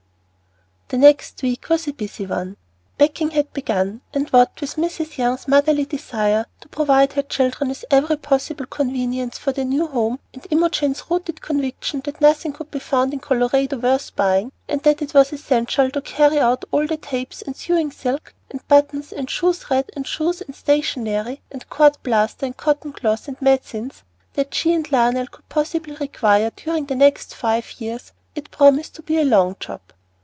[0.93, 2.57] THE next week was a busy one.
[2.97, 5.17] Packing had begun; and what with Mrs.
[5.17, 10.19] Young's motherly desire to provide her children with every possible convenience for their new home,
[10.33, 15.01] and Imogen's rooted conviction that nothing could be found in Colorado worth buying, and that
[15.01, 19.29] it was essential to carry out all the tapes and sewing silk and buttons and
[19.29, 24.53] shoe thread and shoes and stationery and court plaster and cotton cloth and medicines that
[24.53, 29.17] she and Lionel could possibly require during the next five years, it promised to be
[29.17, 29.79] a long job.